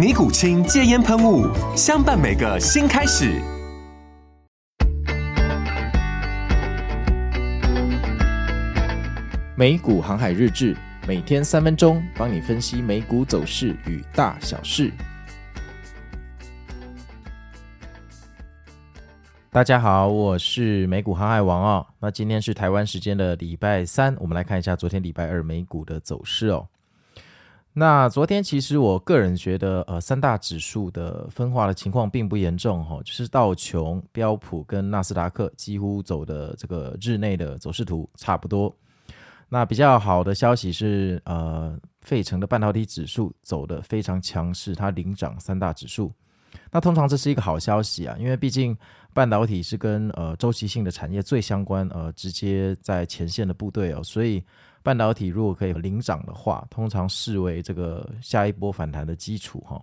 [0.00, 1.46] 尼古清戒烟喷雾，
[1.76, 3.38] 相伴每个新开始。
[9.54, 10.74] 美股航海日志，
[11.06, 14.90] 每天三分钟，帮你分析美股走势与大小事。
[19.50, 21.86] 大家好，我是美股航海王哦。
[21.98, 26.66] 那今天是台湾时间的礼拜三，我们来看一下昨天礼拜二美股的走势哦。
[27.72, 38.74] 那昨天其实我个人觉得，呃，三大指数的分化的情况并不严重哈，就是道琼、标普跟纳斯达克几乎走的这个日内的走势图差不多。
[39.48, 46.12] 那比较好的消息是，呃，费城的半导体指数走得非常强势，它领涨三大指数。
[46.72, 48.76] 那通常这是一个好消息啊，因为毕竟
[49.14, 54.42] 半导体是跟呃周期性的产业最相关，呃，直接在前线的部队哦，所以。
[54.82, 59.82] 半导体如果可以领涨的话，通常视为这个下一波反弹的基础哈。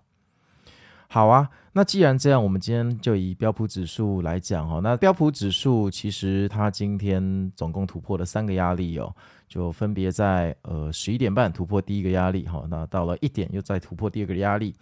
[1.10, 4.82] 好啊，那既然这样，我们今天就以标普指数来讲哈。
[4.84, 9.16] 那标普指数其实它今天总共突破了三个压力哦，
[9.48, 14.76] 就分别在呃十一点半突破第一个压力哈，那到了一点又再突破第二个压力，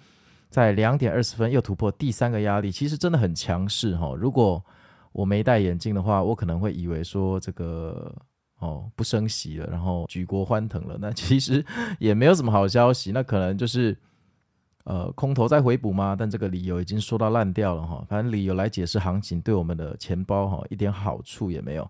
[0.49, 4.15] 在两点二十分又突破第三个压力，其实真的很强势哈。
[4.17, 4.63] 如果
[5.11, 8.11] 我没戴眼镜的话，我可能会以为说这个。
[8.59, 11.63] 哦，不升息了，然后举国欢腾了， 那其实
[11.99, 13.97] 也没有什么好消息，那可能就是
[14.85, 16.15] 呃空头在回补吗？
[16.17, 21.89] 但这个理由已经说到烂掉了哈，反正理由来解释行情对我们的钱包哈一点好处也没有。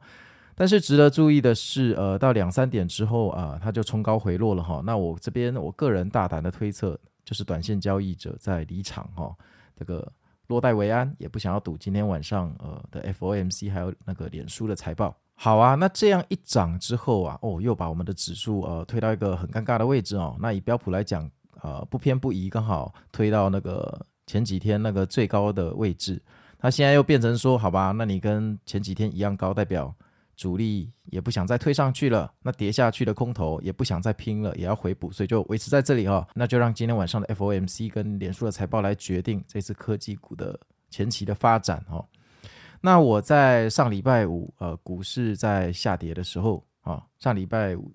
[0.58, 4.82] 但是值得注意的是，呃，到两三点之后啊，它就冲高回落了哈。
[4.86, 9.36] 那我这边我个人大胆的推测，就是短线交易者在离场哈，
[9.78, 10.10] 这个
[10.48, 15.14] 落袋为安，也不想要赌今天晚上呃的 FOMC 还有那个脸书的财报。
[15.38, 20.36] 好啊，那这样一涨之后啊，哦，又把我们的指数呃推到一个很尴尬的位置哦。
[20.40, 21.30] 那以标普来讲，
[21.62, 26.22] 呃，不偏不倚，刚好推到那个前几天那个最高的位置。
[26.62, 29.94] 那现在又变成说，好吧，那你跟前几天一样高，代表
[30.38, 32.32] 主力也不想再推上去了。
[32.42, 36.26] 那跌下去的空头也不想再拼了，也要回补，所以就维持在这里哦。
[36.34, 40.58] 那就让今天晚上的 FOMC 跟脸书的财报来决定这次科技股的
[40.90, 42.04] 前期的发展哦。
[42.82, 47.92] 那我在上礼拜五，呃，股市在下跌的时候啊，上礼拜五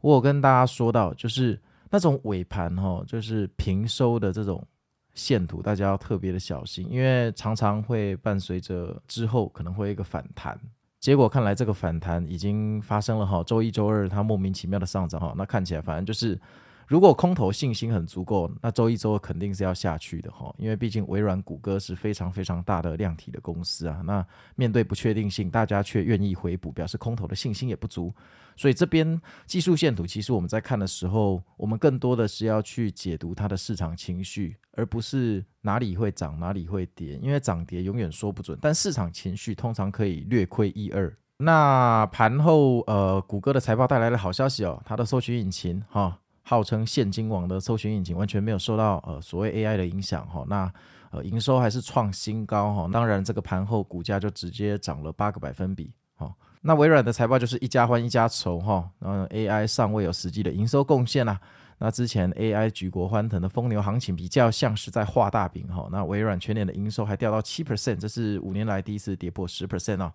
[0.00, 1.60] 我有跟大家说到，就是
[1.90, 4.66] 那种尾盘哈，就是平收的这种
[5.14, 10.58] 线图，大家要特别的小心，因为常常会伴随着之后可能会一个反弹。
[11.00, 16.40] 结果看来这个反弹已经发生了哈，周一、周二它莫名其妙的上涨哈，那看起来反正就是。
[16.86, 24.02] 如果空头信心很足够，那周一周二肯定是要下去的哈，因为毕竟微软、谷歌是非常非常大的量体的公司啊。
[24.04, 24.24] 那
[24.54, 28.12] 面对不确定性，大家却愿意回补，表示空头的信心也不足。
[28.56, 38.56] 所以这边技术线图，其实我们在看的时候，我们更多的是要去解读它的市场情绪，而不是哪里会涨哪里会跌，因为涨跌永远说不准。
[38.60, 41.12] 但市场情绪通常可以略窥一二。
[41.38, 46.20] 那盘后，呃，谷歌的财报带来了好消息哦，它的搜寻引擎哈。
[46.46, 50.70] 号称现金王的搜寻引擎完全没有受到呃所谓 AI 的影响哈，那
[51.10, 56.30] 呃营收还是创新高哈，当然这个盘后股价就直接涨了八个百分比哈。
[56.60, 61.40] 那微软的财报就是一家欢一家愁哈，然后 AI 尚未有实际的营收贡献啊，
[61.78, 70.12] 那之前 AI 举国欢腾的疯牛行情比较像是在画大饼哈，那微软全年的营收还掉到七 percent，这是五年来第一次跌破十 percent 啊。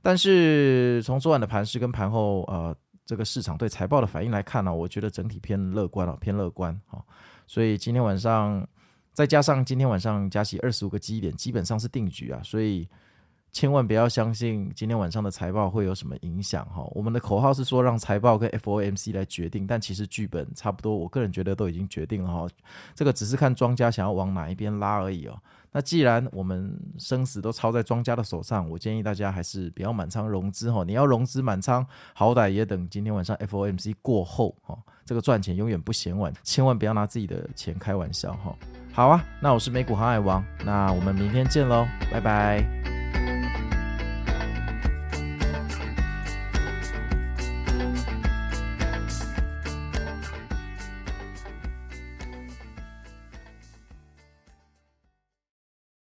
[0.00, 2.72] 但是从昨晚的盘势跟盘后呃。
[3.06, 7.00] 这个市场对财报的反应来看呢、我觉得整体偏乐观了，偏乐观啊。
[7.46, 8.66] 所以今天晚上
[9.12, 12.40] 再加上今天晚上加息二十五个基点，基本上是定局啊。
[12.42, 12.88] 所以
[13.56, 16.86] 千万不要相信今天晚上的财报会有什么影响哈。
[16.90, 22.46] 我们的口号是说让财报跟 FOMC 来决定，但其实剧本差不多，我个人觉得都已经决定了哈。
[22.94, 25.40] 这个只是看庄家想要往哪一边拉而已哦。
[25.72, 30.84] 那既然我们生死都操在庄家的手上，我建议大家还是不要满仓融资哈。
[30.86, 31.82] 你要融资满仓，
[32.12, 34.76] 好歹也等今天晚上 FOMC 过后哈。
[35.06, 38.54] 这个赚钱永远不嫌晚，千万不要拿自己的钱开玩笑哈。
[38.92, 42.85] 好啊，那我是美股航海王，那我们明天见喽，拜拜。